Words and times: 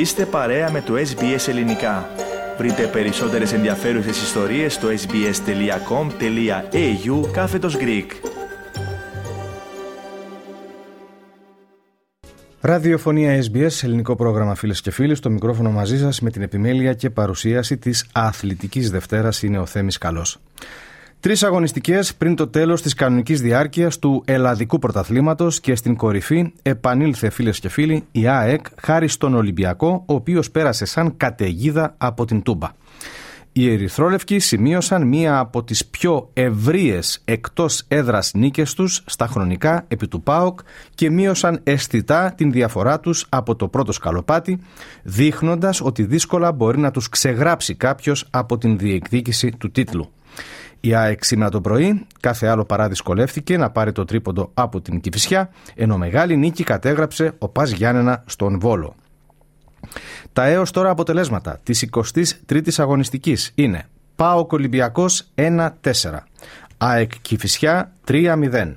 Είστε 0.00 0.26
παρέα 0.26 0.70
με 0.70 0.80
το 0.80 0.94
SBS 0.94 1.48
Ελληνικά. 1.48 2.08
Βρείτε 2.58 2.86
περισσότερες 2.86 3.52
ενδιαφέρουσες 3.52 4.22
ιστορίες 4.22 4.74
στο 4.74 4.88
sbs.com.au 4.88 5.30
κάθετος 7.32 7.76
Greek. 7.76 8.06
Ραδιοφωνία 12.60 13.42
SBS, 13.42 13.82
ελληνικό 13.82 14.16
πρόγραμμα 14.16 14.54
φίλες 14.54 14.80
και 14.80 14.90
φίλοι. 14.90 15.14
Στο 15.14 15.30
μικρόφωνο 15.30 15.70
μαζί 15.70 15.98
σας 15.98 16.20
με 16.20 16.30
την 16.30 16.42
επιμέλεια 16.42 16.94
και 16.94 17.10
παρουσίαση 17.10 17.76
της 17.76 18.06
Αθλητικής 18.12 18.90
Δευτέρας 18.90 19.42
είναι 19.42 19.58
ο 19.58 19.66
Θέμης 19.66 19.98
Καλός. 19.98 20.40
Τρεις 21.20 21.42
αγωνιστικές 21.42 22.14
πριν 22.14 22.34
το 22.34 22.48
τέλος 22.48 22.82
της 22.82 22.94
κανονικής 22.94 23.40
διάρκειας 23.40 23.98
του 23.98 24.22
Ελλαδικού 24.26 24.78
Πρωταθλήματος 24.78 25.60
και 25.60 25.74
στην 25.74 25.96
κορυφή 25.96 26.52
επανήλθε 26.62 27.30
φίλες 27.30 27.60
και 27.60 27.68
φίλοι 27.68 28.04
η 28.12 28.26
ΑΕΚ 28.26 28.66
χάρη 28.82 29.08
στον 29.08 29.34
Ολυμπιακό, 29.34 30.04
ο 30.06 30.14
οποίος 30.14 30.50
πέρασε 30.50 30.84
σαν 30.84 31.16
καταιγίδα 31.16 31.94
από 31.98 32.24
την 32.24 32.42
Τούμπα. 32.42 32.68
Οι 33.52 33.72
Ερυθρόλευκοι 33.72 34.38
σημείωσαν 34.38 35.06
μία 35.06 35.38
από 35.38 35.64
τις 35.64 35.86
πιο 35.86 36.30
ευρείες 36.32 37.22
εκτός 37.24 37.84
έδρας 37.88 38.32
νίκες 38.34 38.74
τους 38.74 39.02
στα 39.06 39.26
χρονικά 39.26 39.84
επί 39.88 40.08
του 40.08 40.22
ΠΑΟΚ 40.22 40.60
και 40.94 41.10
μείωσαν 41.10 41.60
αισθητά 41.64 42.32
την 42.36 42.52
διαφορά 42.52 43.00
τους 43.00 43.26
από 43.28 43.56
το 43.56 43.68
πρώτο 43.68 43.92
σκαλοπάτι, 43.92 44.60
δείχνοντας 45.02 45.80
ότι 45.80 46.02
δύσκολα 46.02 46.52
μπορεί 46.52 46.78
να 46.78 46.90
τους 46.90 47.08
ξεγράψει 47.08 47.74
κάποιος 47.74 48.26
από 48.30 48.58
την 48.58 48.78
διεκδίκηση 48.78 49.50
του 49.58 49.70
τίτλου. 49.70 50.10
Η 50.80 50.94
ΑΕΚ 50.94 51.24
σήμερα 51.24 51.50
το 51.50 51.60
πρωί, 51.60 52.06
κάθε 52.20 52.46
άλλο 52.46 52.64
παρά 52.64 52.88
δυσκολεύτηκε 52.88 53.56
να 53.56 53.70
πάρει 53.70 53.92
το 53.92 54.04
τρίποντο 54.04 54.50
από 54.54 54.80
την 54.80 55.00
Κηφισιά, 55.00 55.50
ενώ 55.74 55.98
μεγάλη 55.98 56.36
νίκη 56.36 56.64
κατέγραψε 56.64 57.34
ο 57.38 57.48
Πας 57.48 57.70
Γιάννενα 57.70 58.22
στον 58.26 58.58
Βόλο. 58.58 58.94
Τα 60.32 60.46
έως 60.46 60.70
τώρα 60.70 60.90
αποτελέσματα 60.90 61.60
της 61.62 61.88
23ης 61.90 62.74
αγωνιστικής 62.76 63.52
είναι 63.54 63.88
ΠΑΟΚ 64.16 64.52
Ολυμπιακός 64.52 65.30
1-4, 65.34 65.70
ΑΕΚ 66.78 67.10
Κηφισιά 67.20 67.92
3-0, 68.08 68.72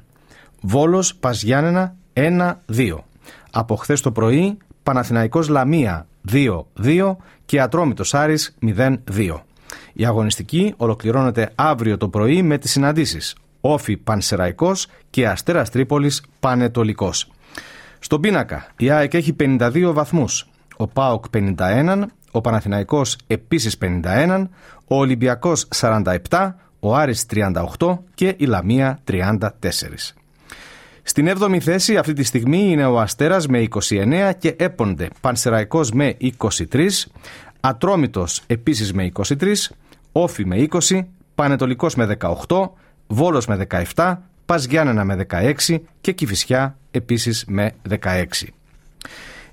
Βόλος 0.61 1.15
Πας 1.15 1.43
Γιάννενα 1.43 1.95
1-2. 2.13 3.03
Από 3.51 3.75
χθες 3.75 4.01
το 4.01 4.11
πρωί 4.11 4.57
Παναθηναϊκός 4.83 5.47
Λαμία 5.47 6.07
2-2 6.31 7.17
και 7.45 7.61
Ατρόμητος 7.61 8.13
Άρης 8.13 8.57
0-2. 8.61 9.43
Η 9.94 10.05
αγωνιστική 10.05 10.73
ολοκληρώνεται 10.77 11.52
αύριο 11.55 11.97
το 11.97 12.09
πρωί 12.09 12.41
με 12.41 12.58
τις 12.58 12.72
συναντήσεις 12.72 13.36
Όφι 13.61 13.97
Πανσεραϊκός 13.97 14.88
και 15.09 15.27
Αστέρας 15.27 15.69
Τρίπολης 15.69 16.23
Πανετολικός. 16.39 17.31
Στον 18.00 18.22
πίνακα 18.22 18.67
η 18.77 18.89
ΑΕΚ 18.89 19.13
έχει 19.13 19.35
52 19.39 19.91
βαθμούς, 19.94 20.47
ο 20.77 20.88
ΠΑΟΚ 20.88 21.25
51, 21.33 22.03
ο 22.31 22.41
Παναθηναϊκός 22.41 23.17
επίσης 23.27 23.77
51, 23.81 24.47
ο 24.88 24.95
Ολυμπιακός 24.95 25.67
47, 25.75 26.55
ο 26.80 26.95
Άρης 26.95 27.25
38 27.25 28.00
και 28.13 28.35
η 28.38 28.45
Λαμία 28.45 29.00
34. 29.03 29.50
Στην 31.03 31.28
7η 31.28 31.59
θέση 31.59 31.97
αυτή 31.97 32.13
τη 32.13 32.23
στιγμή 32.23 32.72
είναι 32.72 32.85
ο 32.85 33.00
Αστέρας 33.00 33.47
με 33.47 33.67
29 33.89 34.31
και 34.38 34.55
έπονται 34.57 35.07
Πανσεραϊκός 35.22 35.91
με 35.91 36.17
23, 36.72 37.07
Ατρόμητος 37.59 38.41
επίσης 38.47 38.94
με 38.94 39.11
23, 39.13 39.53
Όφι 40.16 40.45
με 40.45 40.67
20, 40.89 41.02
Πανετολικός 41.36 41.95
με 41.95 42.06
18, 42.06 42.72
Βόλος 43.08 43.47
με 43.47 43.56
17, 43.95 44.22
Πας 44.45 44.66
Γιάννενα 44.66 45.03
με 45.03 45.16
16 45.16 45.81
και 46.02 46.11
Κηφισιά 46.11 46.78
επίσης 46.92 47.45
με 47.47 47.72
16. 47.89 48.53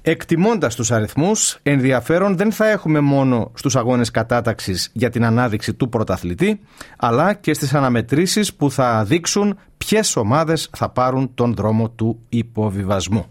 Εκτιμώντας 0.03 0.75
τους 0.75 0.91
αριθμούς, 0.91 1.59
ενδιαφέρον 1.63 2.37
δεν 2.37 2.53
θα 2.53 2.69
έχουμε 2.69 3.01
μόνο 3.01 3.51
στους 3.55 3.77
αγώνες 3.77 4.11
κατάταξης 4.11 4.91
για 4.93 5.11
την 5.11 5.25
ανάδειξη 5.25 5.75
του 5.75 5.89
πρωταθλητή, 5.89 6.61
αλλά 6.97 7.35
και 7.35 7.55
στις 7.55 7.75
αναμετρήσεις 7.75 8.55
που 8.55 8.71
θα 8.71 9.05
δείξουν 9.05 9.59
ποιες 9.79 10.17
ομάδες 10.17 10.71
θα 10.77 10.89
πάρουν 10.89 11.31
τον 11.35 11.55
δρόμο 11.55 11.91
του 11.91 12.21
υποβιβασμού. 12.29 13.27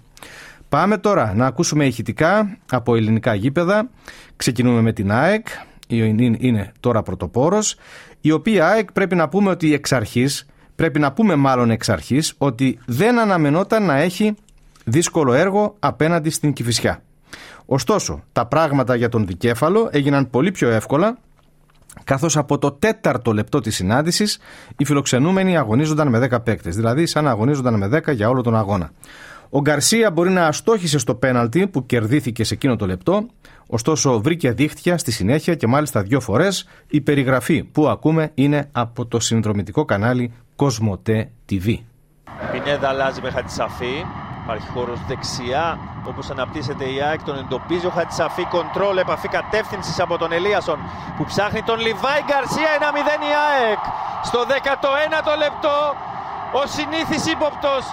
Πάμε 0.70 0.98
τώρα 0.98 1.34
να 1.36 1.46
ακούσουμε 1.46 1.86
ηχητικά 1.86 2.58
από 2.72 2.96
ελληνικά 2.96 3.34
γήπεδα. 3.34 3.90
Ξεκινούμε 4.36 4.82
με 4.82 4.94
την 4.94 5.12
ΑΕΚ, 5.12 5.48
είναι 5.90 6.72
τώρα 6.80 7.02
πρωτοπόρος, 7.02 7.76
η 8.22 8.32
οποία 8.32 8.68
ΑΕΚ 8.68 8.92
πρέπει 8.92 9.16
να 9.16 9.30
πούμε 9.30 9.50
ότι 9.50 9.74
εξ 9.74 9.92
αρχής, 9.92 10.46
πρέπει 10.76 11.00
να 11.00 11.12
πούμε 11.12 11.36
μάλλον 11.36 11.70
εξ 11.70 11.90
αρχής, 11.90 12.34
ότι 12.38 12.80
δεν 12.86 13.20
αναμενόταν 13.20 13.86
να 13.86 13.98
έχει 13.98 14.36
δύσκολο 14.84 15.34
έργο 15.34 15.76
απέναντι 15.80 16.30
στην 16.30 16.54
Κηφισιά. 16.54 17.02
Ωστόσο, 17.66 18.24
τα 18.32 18.46
πράγματα 18.46 18.96
για 18.96 19.10
τον 19.10 19.26
δικέφαλο 19.26 19.90
έγιναν 19.92 20.30
πολύ 20.30 20.52
πιο 20.52 20.70
εύκολα 20.70 21.18
καθώς 22.04 22.38
από 22.38 22.58
το 22.58 22.72
τέταρτο 22.72 23.34
λεπτό 23.34 23.60
της 23.60 23.76
συνάντησης 23.76 24.40
οι 24.78 24.86
φιλοξενούμενοι 24.86 25.58
αγωνίζονταν 25.58 26.08
με 26.08 26.28
10 26.32 26.44
παίκτες, 26.44 26.76
δηλαδή 26.76 27.06
σαν 27.06 27.24
να 27.24 27.30
αγωνίζονταν 27.30 27.74
με 27.74 27.88
10 27.88 28.14
για 28.14 28.30
όλο 28.30 28.42
τον 28.42 28.56
αγώνα. 28.56 28.92
Ο 29.50 29.62
Γκαρσία 29.62 30.12
μπορεί 30.12 30.30
να 30.30 30.46
αστόχησε 30.46 30.98
στο 30.98 31.16
πέναλτι 31.16 31.68
που 31.68 31.86
κερδίθηκε 31.86 32.44
σε 32.44 32.54
εκείνο 32.54 32.76
το 32.76 32.86
λεπτό, 32.86 33.26
ωστόσο 33.70 34.22
βρήκε 34.22 34.52
δίχτυα 34.52 34.98
στη 34.98 35.12
συνέχεια 35.12 35.56
και 35.56 35.68
μάλιστα 35.68 36.02
δύο 36.02 36.20
φορές 36.20 36.68
η 36.88 37.02
περιγραφή 37.02 37.64
που 37.64 37.88
ακούμε 37.88 38.32
είναι 38.34 38.70
από 38.72 39.06
το 39.06 39.20
συνδρομητικό 39.20 39.86
κανάλι 39.86 40.34
Κοσμοτέ 40.56 41.30
TV. 41.50 41.78
Πινέδα 42.52 42.88
αλλάζει 42.90 43.22
με 43.22 43.30
Χατσαφή. 43.30 44.06
Υπάρχει 44.44 44.68
χώρος 44.74 45.00
δεξιά 45.08 45.80
όπως 46.08 46.30
αναπτύσσεται 46.30 46.86
η 46.86 47.02
ΑΕΚ. 47.02 47.24
Τον 47.24 47.38
εντοπίζει 47.38 47.86
ο 47.86 47.90
Χατσαφή. 47.90 48.46
Κοντρόλ, 48.46 48.98
επαφή 48.98 49.28
κατεύθυνσης 49.28 50.00
από 50.00 50.18
τον 50.18 50.32
Ελίασον 50.32 50.80
που 51.18 51.26
ψάχνει 51.26 51.62
τον 51.64 51.80
Λιβάη 51.80 52.22
Γκαρσία. 52.28 52.70
1-0 52.80 53.24
η 53.32 53.34
ΑΕΚ. 53.50 53.82
Στο 54.24 54.40
19ο 54.50 55.34
λεπτό 55.44 55.76
ο 56.54 56.68
συνήθις 56.76 57.32
ύποπτος 57.32 57.84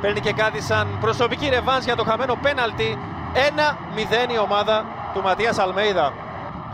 παίρνει 0.00 0.20
και 0.20 0.32
κάτι 0.32 0.62
σαν 0.62 0.98
προσωπική 1.00 1.48
ρεβάνς 1.48 1.84
για 1.84 1.96
το 1.96 2.04
χαμένο 2.04 2.34
πέναλτι. 2.42 2.98
1-0 3.34 4.32
η 4.32 4.38
ομάδα 4.38 4.84
του 5.18 5.24
Ματίας 5.24 5.58
Αλμέιδα. 5.58 6.12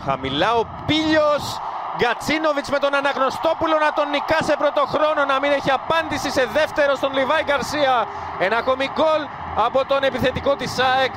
Χαμηλά 0.05 0.55
ο 0.55 0.63
Πίλιος. 0.85 1.61
Γκατσίνοβιτς 1.97 2.69
με 2.69 2.79
τον 2.79 2.95
Αναγνωστόπουλο 2.95 3.77
να 3.85 3.93
τον 3.93 4.09
νικά 4.09 4.37
σε 4.43 4.55
πρώτο 4.57 4.81
χρόνο 4.93 5.25
να 5.25 5.39
μην 5.39 5.51
έχει 5.51 5.71
απάντηση 5.71 6.29
σε 6.31 6.45
δεύτερο 6.45 6.95
στον 6.95 7.13
Λιβάη 7.13 7.43
Γκαρσία. 7.43 8.07
Ένα 8.39 8.57
ακόμη 8.57 8.89
γκολ 8.93 9.21
από 9.55 9.85
τον 9.85 10.03
επιθετικό 10.03 10.55
της 10.55 10.71
ΣΑΕΚ. 10.71 11.13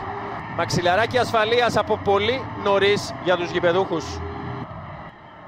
Μαξιλαράκι 0.57 1.19
ασφαλείας 1.19 1.77
από 1.77 1.97
πολύ 1.97 2.45
νωρίς 2.63 3.15
για 3.25 3.37
τους 3.37 3.51
γηπεδούχους. 3.51 4.05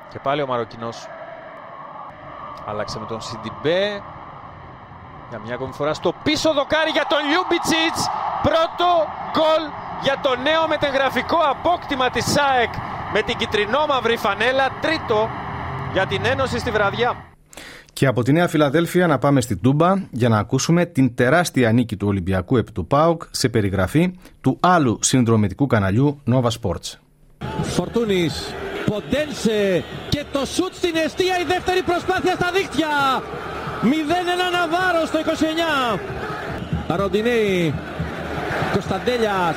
Και 0.09 0.19
πάλι 0.19 0.43
ο 0.43 0.47
Μαροκινός. 0.47 1.09
Άλλαξε 2.67 2.99
με 2.99 3.07
τον 3.07 3.21
Σιντιμπέ. 3.21 4.03
Για 5.29 5.39
μια 5.45 5.55
ακόμη 5.55 5.73
φορά 5.73 5.95
στο 5.95 6.13
πίσω 6.23 6.53
δοκάρι 6.53 6.91
για 6.91 7.07
τον 7.09 7.19
Λιούμπιτσιτς. 7.29 8.11
Πρώτο 8.43 9.09
γκολ 9.33 9.63
για 10.03 10.21
το 10.23 10.37
νέο 10.43 10.69
μετεγραφικό 10.69 11.39
απόκτημα 11.51 12.11
της 12.11 12.25
ΣΑΕΚ 12.25 12.73
με 13.13 13.23
την 13.23 13.37
κυτρινόμαυρη 13.37 14.17
φανέλα. 14.17 14.69
Τρίτο 14.81 15.29
για 15.93 16.07
την 16.07 16.25
Ένωση 16.25 16.59
στη 16.59 16.71
βραδιά. 16.71 17.25
Και 17.93 18.07
από 18.07 18.23
τη 18.23 18.33
Νέα 18.33 18.49
Φιλαδέλφια 18.49 19.07
να 19.07 19.19
πάμε 19.19 19.41
στην 19.41 19.61
Τούμπα 19.61 19.95
για 20.11 20.29
να 20.29 20.39
ακούσουμε 20.39 20.87
την 20.87 21.15
τεράστια 21.15 21.73
νίκη 21.73 21.97
του 21.97 22.07
Ολυμπιακού 22.09 22.57
επί 22.57 22.73
του 22.73 22.87
ΠΑΟΚ 22.87 23.23
σε 23.31 23.49
περιγραφή 23.49 24.19
του 24.41 24.57
άλλου 24.61 24.99
συνδρομητικού 25.01 25.67
καναλιού 25.67 26.21
Nova 26.33 26.49
Sports. 26.61 26.99
Φορτούνης, 27.63 28.55
Ποντένσε 28.87 29.85
και 30.09 30.25
το 30.33 30.47
σουτ 30.47 30.75
στην 30.75 30.97
αιστεία 31.05 31.39
η 31.41 31.45
δεύτερη 31.45 31.83
προσπάθεια 31.83 32.35
στα 32.35 32.51
δίκτυα. 32.55 32.89
0-1 33.83 33.87
Ναβάρο 34.53 35.07
στο 35.07 35.19
29. 35.97 36.97
Ροντινέη. 36.97 37.75
Κωνσταντέλιας 38.73 39.57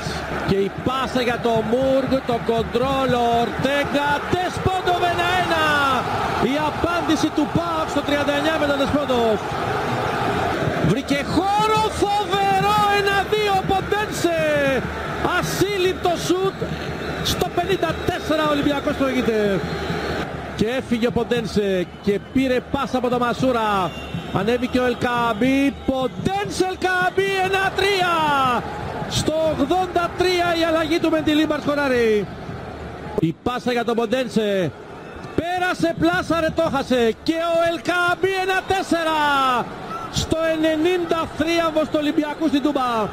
και 0.49 0.57
η 0.67 0.71
πάσα 0.85 1.21
για 1.21 1.39
το 1.45 1.53
Μούργ, 1.71 2.09
το 2.29 2.37
κοντρόλ, 2.49 3.11
Ορτέγκα, 3.41 4.09
Τεσπόντο 4.31 4.95
1-1. 5.13 5.63
Η 6.51 6.55
απάντηση 6.71 7.27
του 7.35 7.45
Πάοκ 7.55 7.87
στο 7.93 8.01
39 8.01 8.59
με 8.61 8.65
τον 8.69 8.77
Τεσπόντο. 8.81 9.21
Βρήκε 10.91 11.19
χώρο, 11.35 11.81
φοβερό 12.03 12.79
1-2 12.99 13.63
Ποντένσε. 13.71 14.41
Ασύλληπτο 15.37 16.11
σουτ 16.25 16.57
στο 17.23 17.47
54 17.55 18.45
ο 18.47 18.51
Ολυμπιακός 18.51 18.95
προηγείται. 18.95 19.59
Και 20.55 20.65
έφυγε 20.77 21.07
ο 21.07 21.11
Ποντένσε 21.11 21.85
και 22.01 22.19
πήρε 22.33 22.59
πάσα 22.71 22.97
από 22.97 23.09
το 23.09 23.17
Μασούρα. 23.19 23.91
Ανέβηκε 24.33 24.79
ο 24.79 24.85
Ελκαμπή. 24.85 25.73
Ποντένσε 25.85 26.65
Ελκαμπή 26.69 27.29
1-3. 28.57 28.63
Στο 29.09 29.33
83 29.57 30.59
η 30.59 30.63
αλλαγή 30.67 30.99
του 30.99 31.09
Μεντιλίμπαρ 31.09 31.61
σκοράρει. 31.61 32.27
Η 33.19 33.35
πάσα 33.43 33.71
για 33.71 33.85
τον 33.85 33.95
Ποντένσε. 33.95 34.71
Πέρασε, 35.35 35.95
πλάσαρε, 35.99 36.49
το 36.49 36.69
χασε. 36.73 37.13
Και 37.23 37.33
ο 37.33 37.71
Ελκαμπή 37.71 38.29
1-4. 39.61 39.65
Στο 40.11 40.37
90 41.23 41.27
θρίαμβο 41.37 41.81
του 41.81 41.97
Ολυμπιακού 41.97 42.47
στην 42.47 42.61
Τούμπα. 42.61 43.07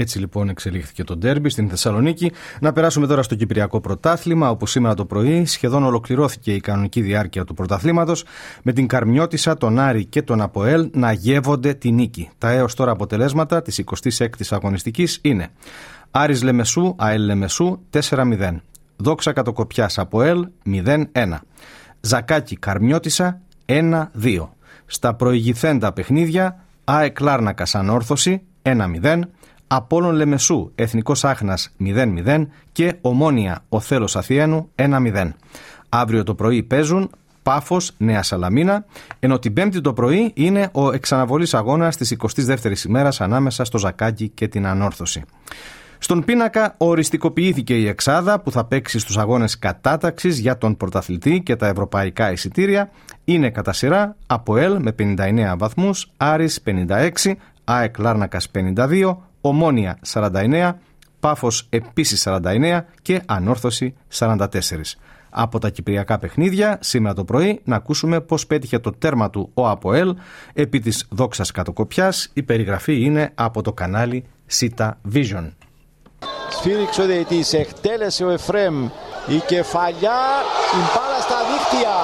Έτσι 0.00 0.18
λοιπόν 0.18 0.48
εξελίχθηκε 0.48 1.04
το 1.04 1.16
ντέρμπι 1.16 1.48
στην 1.48 1.68
Θεσσαλονίκη. 1.68 2.32
Να 2.60 2.72
περάσουμε 2.72 3.06
τώρα 3.06 3.22
στο 3.22 3.34
Κυπριακό 3.34 3.80
Πρωτάθλημα, 3.80 4.50
όπου 4.50 4.66
σήμερα 4.66 4.94
το 4.94 5.04
πρωί 5.04 5.44
σχεδόν 5.44 5.84
ολοκληρώθηκε 5.84 6.54
η 6.54 6.60
κανονική 6.60 7.00
διάρκεια 7.00 7.44
του 7.44 7.54
πρωταθλήματος, 7.54 8.24
με 8.62 8.72
την 8.72 8.86
Καρμιώτησα, 8.86 9.56
τον 9.56 9.78
Άρη 9.78 10.04
και 10.04 10.22
τον 10.22 10.40
Αποέλ 10.40 10.90
να 10.92 11.12
γεύονται 11.12 11.74
τη 11.74 11.90
νίκη. 11.90 12.30
Τα 12.38 12.50
έως 12.50 12.74
τώρα 12.74 12.90
αποτελέσματα 12.90 13.62
της 13.62 13.82
26η 13.84 14.46
αγωνιστικής 14.50 15.18
είναι 15.22 15.48
Άρης 16.10 16.42
Λεμεσού, 16.42 16.94
ΑΕΛ 16.96 17.24
Λεμεσού 17.24 17.78
4-0. 17.90 18.60
Δόξα 18.96 19.32
Κατοκοπιάς 19.32 19.98
Αποέλ 19.98 20.48
0-1. 20.64 21.02
Ζακάκι 22.00 22.56
Καρμιώτησα 22.56 23.40
1-2. 23.66 24.48
Στα 24.86 25.14
προηγηθέντα 25.14 25.92
παιχνίδια 25.92 26.64
ΑΕΚ 26.84 27.20
Λάρνακα 27.20 27.66
Ανόρθωση 27.72 28.42
1-0. 28.62 29.20
Απόλλων 29.70 30.14
Λεμεσού 30.14 30.70
Εθνικός 30.74 31.24
Άχνας 31.24 31.74
0-0 31.80 32.46
και 32.72 32.94
Ομόνια 33.00 33.64
ο 33.68 33.80
Θέλος 33.80 34.16
Αθιένου 34.16 34.70
1-0. 34.74 35.30
Αύριο 35.88 36.22
το 36.22 36.34
πρωί 36.34 36.62
παίζουν 36.62 37.10
Πάφος 37.42 37.92
Νέα 37.96 38.22
Σαλαμίνα, 38.22 38.84
ενώ 39.18 39.38
την 39.38 39.52
Πέμπτη 39.52 39.80
το 39.80 39.92
πρωί 39.92 40.32
είναι 40.34 40.68
ο 40.72 40.92
εξαναβολής 40.92 41.54
αγώνας 41.54 41.96
της 41.96 42.16
22ης 42.18 42.84
ημέρας 42.86 43.20
ανάμεσα 43.20 43.64
στο 43.64 43.78
Ζακάκι 43.78 44.28
και 44.28 44.48
την 44.48 44.66
Ανόρθωση. 44.66 45.22
Στον 45.98 46.24
πίνακα 46.24 46.74
οριστικοποιήθηκε 46.78 47.74
η 47.74 47.88
εξάδα 47.88 48.40
που 48.40 48.50
θα 48.50 48.64
παίξει 48.64 48.98
στους 48.98 49.18
αγώνες 49.18 49.58
κατάταξης 49.58 50.38
για 50.38 50.58
τον 50.58 50.76
πρωταθλητή 50.76 51.40
και 51.42 51.56
τα 51.56 51.66
ευρωπαϊκά 51.66 52.32
εισιτήρια. 52.32 52.90
Είναι 53.24 53.50
κατά 53.50 53.72
σειρά 53.72 54.16
από 54.26 54.56
ΕΛ 54.56 54.76
με 54.82 54.94
59 54.98 55.54
βαθμούς, 55.58 56.10
Άρης 56.16 56.62
56, 56.62 57.34
ΑΕΚ 57.64 57.98
Λάρνακας 57.98 58.50
52, 58.50 59.16
Ομόνια 59.48 59.98
49, 60.12 60.72
Πάφος 61.20 61.66
επίσης 61.70 62.22
49 62.26 62.80
και 63.02 63.22
Ανόρθωση 63.26 63.94
44. 64.18 64.46
Από 65.30 65.58
τα 65.58 65.70
κυπριακά 65.70 66.18
παιχνίδια, 66.18 66.78
σήμερα 66.80 67.14
το 67.14 67.24
πρωί, 67.24 67.60
να 67.64 67.76
ακούσουμε 67.76 68.20
πώς 68.20 68.46
πέτυχε 68.46 68.78
το 68.78 68.92
τέρμα 68.92 69.30
του 69.30 69.50
ο 69.54 69.68
Αποέλ 69.68 70.16
επί 70.52 70.80
της 70.80 71.06
δόξας 71.10 71.50
κατοκοπιάς. 71.50 72.30
Η 72.32 72.42
περιγραφή 72.42 73.00
είναι 73.00 73.32
από 73.34 73.62
το 73.62 73.72
κανάλι 73.72 74.24
Sita 74.58 74.90
Vision. 75.14 75.50
Σφύριξε 76.50 77.02
ο 77.02 77.06
διαιτής, 77.06 77.52
εκτέλεσε 77.52 78.24
ο 78.24 78.30
Εφρέμ. 78.30 78.84
Η 79.28 79.38
κεφαλιά, 79.46 80.20
η 80.78 80.80
μπάλα 80.94 81.20
στα 81.20 81.38
δίκτυα. 81.50 81.96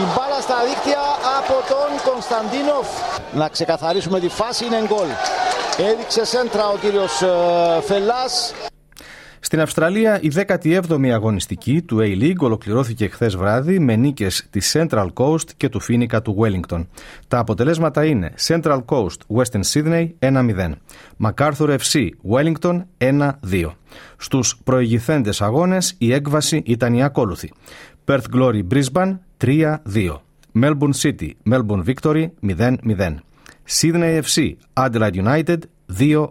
Η 0.00 0.04
μπάλα 0.16 0.40
στα 0.40 0.56
δίκτυα 0.68 1.02
από 1.38 1.56
τον 1.68 2.12
Κωνσταντίνοφ. 2.12 2.88
Να 3.34 3.48
ξεκαθαρίσουμε 3.48 4.20
τη 4.20 4.28
φάση, 4.28 4.64
είναι 4.64 4.80
γκολ. 4.86 5.08
Έδειξε 5.78 6.24
σέντρα 6.24 6.68
ο 6.68 6.78
κύριος 6.78 7.22
ε, 7.22 7.80
Φελάς. 7.82 8.54
Στην 9.40 9.60
Αυστραλία, 9.60 10.20
η 10.20 10.30
17η 10.34 11.08
αγωνιστική 11.08 11.82
του 11.82 11.98
A-League 12.00 12.38
ολοκληρώθηκε 12.38 13.08
χθες 13.08 13.36
βράδυ 13.36 13.78
με 13.78 13.96
νίκες 13.96 14.46
της 14.50 14.76
Central 14.76 15.06
Coast 15.14 15.50
και 15.56 15.68
του 15.68 15.80
Φίνικα 15.80 16.22
του 16.22 16.36
Wellington. 16.40 16.86
Τα 17.28 17.38
αποτελέσματα 17.38 18.04
είναι 18.04 18.32
Central 18.46 18.84
Coast 18.84 19.36
Western 19.36 19.60
Sydney 19.72 20.08
1-0, 20.18 20.72
MacArthur 21.24 21.78
FC 21.78 22.08
Wellington 22.30 22.82
1-2. 22.98 23.30
Στους 24.16 24.60
προηγηθέντες 24.64 25.42
αγώνες 25.42 25.94
η 25.98 26.12
έκβαση 26.12 26.62
ήταν 26.66 26.94
η 26.94 27.02
ακόλουθη. 27.02 27.52
Perth 28.06 28.24
Glory 28.34 28.62
Brisbane 28.72 29.16
3-2. 29.44 29.76
Melbourne 30.60 30.94
City 31.02 31.30
Melbourne 31.50 31.84
Victory 31.84 32.26
0-0. 32.42 33.14
Sydney 33.68 34.20
FC 34.22 34.52
Adelaide 34.72 35.14
United 35.14 35.58
2-1 35.98 36.26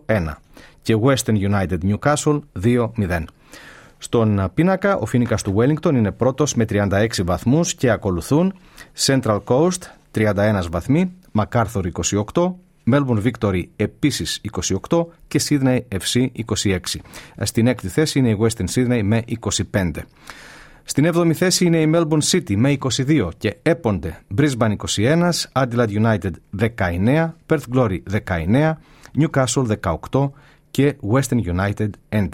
και 0.81 0.97
Western 1.01 1.51
United 1.51 1.77
Newcastle 1.83 2.39
2-0. 2.63 3.23
Στον 3.97 4.51
πίνακα 4.53 4.97
ο 4.97 5.05
Φίνικας 5.05 5.41
του 5.41 5.55
Wellington 5.57 5.93
είναι 5.93 6.11
πρώτος 6.11 6.55
με 6.55 6.65
36 6.69 7.07
βαθμούς 7.23 7.75
και 7.75 7.89
ακολουθούν 7.89 8.53
Central 9.05 9.39
Coast 9.45 9.79
31 10.11 10.63
βαθμοί, 10.69 11.11
MacArthur 11.37 11.83
28, 12.33 12.53
Melbourne 12.91 13.23
Victory 13.23 13.63
επίσης 13.75 14.41
28 14.89 15.05
και 15.27 15.41
Sydney 15.49 15.79
FC 15.89 16.27
26. 16.63 16.77
Στην 17.41 17.67
έκτη 17.67 17.87
θέση 17.87 18.19
είναι 18.19 18.29
η 18.29 18.37
Western 18.39 18.67
Sydney 18.73 19.01
με 19.03 19.23
25. 19.71 19.91
Στην 20.83 21.11
7η 21.13 21.31
θέση 21.31 21.65
είναι 21.65 21.81
η 21.81 21.91
Melbourne 21.93 22.31
City 22.31 22.55
με 22.55 22.77
22 22.79 23.29
και 23.37 23.55
έπονται 23.61 24.19
Brisbane 24.37 24.75
21, 24.95 25.31
Adelaide 25.53 26.17
United 26.17 26.31
19, 26.59 27.29
Perth 27.47 27.73
Glory 27.73 27.97
19, 28.27 28.73
Newcastle 29.17 29.95
18 30.11 30.29
και 30.71 30.95
Western 31.11 31.41
United 31.55 31.89
11. 32.09 32.27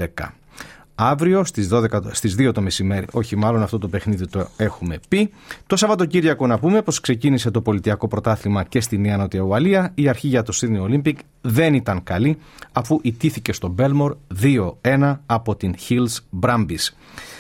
Αύριο 1.02 1.44
στις, 1.44 1.70
12, 1.72 1.88
στις 2.12 2.36
2 2.40 2.52
το 2.54 2.62
μεσημέρι, 2.62 3.06
όχι 3.12 3.36
μάλλον 3.36 3.62
αυτό 3.62 3.78
το 3.78 3.88
παιχνίδι 3.88 4.28
το 4.28 4.48
έχουμε 4.58 5.00
πει. 5.10 5.32
Το 5.68 5.76
Σαββατοκύριακο 5.76 6.48
να 6.48 6.60
πούμε 6.60 6.82
πως 6.82 7.00
ξεκίνησε 7.00 7.52
το 7.52 7.62
πολιτιακό 7.62 8.08
πρωτάθλημα 8.08 8.64
και 8.64 8.82
στη 8.82 8.98
Νέα 8.98 9.18
Νότια 9.18 9.42
Ουαλία. 9.42 9.92
Η 9.96 10.08
αρχή 10.08 10.28
για 10.28 10.44
το 10.44 10.54
Sydney 10.56 10.90
Olympic 10.90 11.14
δεν 11.42 11.74
ήταν 11.74 12.04
καλή 12.04 12.38
αφού 12.72 13.00
ητήθηκε 13.02 13.54
στο 13.54 13.76
Belmore 13.78 14.12
2-1 14.82 15.18
από 15.26 15.56
την 15.56 15.76
Hills 15.90 16.42
Brumbies. 16.42 16.94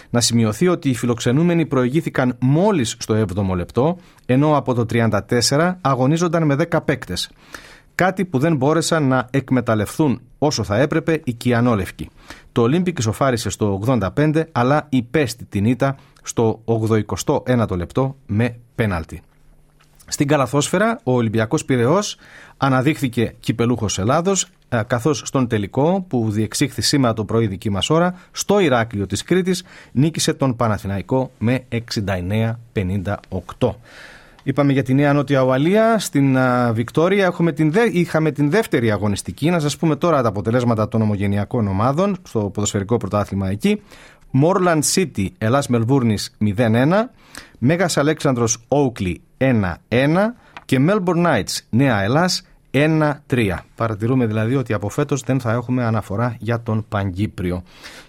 Να 0.09 0.21
σημειωθεί 0.21 0.67
ότι 0.67 0.89
οι 0.89 0.95
φιλοξενούμενοι 0.95 1.65
προηγήθηκαν 1.65 2.35
μόλις 2.39 2.95
στο 2.99 3.25
7ο 3.35 3.55
λεπτό, 3.55 3.97
ενώ 4.25 4.57
από 4.57 4.73
το 4.73 4.85
34 4.89 5.75
αγωνίζονταν 5.81 6.45
με 6.45 6.55
10 6.71 6.79
παίκτες 6.85 7.29
κάτι 7.99 8.25
που 8.25 8.39
δεν 8.39 8.55
μπόρεσαν 8.55 9.07
να 9.07 9.27
εκμεταλλευτούν 9.31 10.21
όσο 10.37 10.63
θα 10.63 10.77
έπρεπε 10.77 11.21
οι 11.23 11.33
Κυανόλευκοι. 11.33 12.09
Το 12.51 12.61
Olympic 12.61 12.97
ισοφάρισε 12.97 13.49
στο 13.49 13.81
85 14.15 14.43
αλλά 14.51 14.85
υπέστη 14.89 15.45
την 15.45 15.65
ήττα 15.65 15.97
στο 16.23 16.61
81ο 16.65 17.77
λεπτό 17.77 18.15
με 18.25 18.55
πέναλτι. 18.75 19.21
Στην 20.07 20.27
καλαθόσφαιρα 20.27 20.99
ο 21.03 21.13
Ολυμπιακός 21.13 21.65
Πυραιός 21.65 22.17
αναδείχθηκε 22.57 23.35
κυπελούχος 23.39 23.99
Ελλάδος 23.99 24.47
ε, 24.69 24.81
καθώς 24.87 25.21
στον 25.25 25.47
τελικό 25.47 26.05
που 26.07 26.31
διεξήχθη 26.31 26.81
σήμερα 26.81 27.13
το 27.13 27.25
πρωί 27.25 27.47
δική 27.47 27.69
μας 27.69 27.89
ώρα 27.89 28.15
στο 28.31 28.59
Ηράκλειο 28.59 29.05
της 29.05 29.23
Κρήτης 29.23 29.63
νίκησε 29.91 30.33
τον 30.33 30.55
Παναθηναϊκό 30.55 31.31
με 31.37 31.63
69-58. 33.59 33.69
Είπαμε 34.49 34.73
για 34.73 34.83
τη 34.83 34.93
Νέα 34.93 35.13
Νότια 35.13 35.41
Ουαλία. 35.41 35.99
Στην 35.99 36.37
Βικτόρια 36.71 37.25
έχουμε 37.25 37.51
την 37.51 37.71
δε, 37.71 37.83
είχαμε 37.91 38.31
την 38.31 38.49
δεύτερη 38.49 38.91
αγωνιστική. 38.91 39.49
Να 39.49 39.59
σας 39.59 39.77
πούμε 39.77 39.95
τώρα 39.95 40.21
τα 40.21 40.27
αποτελέσματα 40.27 40.87
των 40.87 41.01
ομογενειακών 41.01 41.67
ομάδων 41.67 42.17
στο 42.23 42.39
ποδοσφαιρικό 42.39 42.97
πρωτάθλημα 42.97 43.49
εκεί. 43.49 43.81
Μόρλαντ 44.31 44.83
City, 44.93 45.27
Ελλάς 45.37 45.67
Μελβούρνης 45.67 46.37
0-1. 46.37 47.09
Μέγας 47.59 47.97
Αλέξανδρος 47.97 48.57
Όουκλι 48.67 49.21
1-1. 49.37 50.35
Και 50.65 50.79
Melbourne 50.87 51.25
Knights, 51.25 51.57
Νέα 51.69 52.01
Ελλάς 52.01 52.43
1-3. 52.71 53.57
Παρατηρούμε 53.75 54.25
δηλαδή 54.25 54.55
ότι 54.55 54.73
από 54.73 54.89
φέτος 54.89 55.21
δεν 55.21 55.39
θα 55.39 55.51
έχουμε 55.51 55.83
αναφορά 55.83 56.35
για 56.39 56.61
τον 56.61 56.85
Παγκύπριο. 56.89 57.63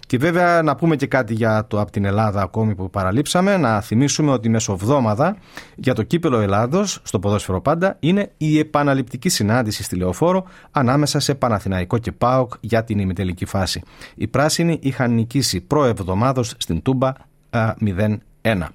Και 0.07 0.17
βέβαια 0.17 0.61
να 0.61 0.75
πούμε 0.75 0.95
και 0.95 1.07
κάτι 1.07 1.33
για 1.33 1.65
το 1.67 1.79
από 1.79 1.91
την 1.91 2.05
Ελλάδα 2.05 2.41
ακόμη 2.41 2.75
που 2.75 2.89
παραλείψαμε. 2.89 3.57
Να 3.57 3.81
θυμίσουμε 3.81 4.31
ότι 4.31 4.49
μεσοβδόμαδα 4.49 5.37
για 5.75 5.93
το 5.93 6.03
κύπελο 6.03 6.39
Ελλάδος, 6.39 6.99
στο 7.03 7.19
ποδόσφαιρο 7.19 7.61
πάντα, 7.61 7.97
είναι 7.99 8.31
η 8.37 8.59
επαναληπτική 8.59 9.29
συνάντηση 9.29 9.83
στη 9.83 9.95
Λεωφόρο 9.95 10.43
ανάμεσα 10.71 11.19
σε 11.19 11.35
Παναθηναϊκό 11.35 11.97
και 11.97 12.11
ΠΑΟΚ 12.11 12.53
για 12.59 12.83
την 12.83 12.99
ημιτελική 12.99 13.45
φάση. 13.45 13.81
Οι 14.15 14.27
πράσινοι 14.27 14.79
είχαν 14.81 15.13
νικήσει 15.13 15.61
προεβδομάδος 15.61 16.53
στην 16.57 16.81
Τούμπα 16.81 17.11
0-1. 17.51 18.67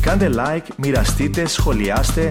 Κάντε 0.00 0.30
like, 0.36 0.66
μοιραστείτε, 0.76 1.46
σχολιάστε, 1.46 2.30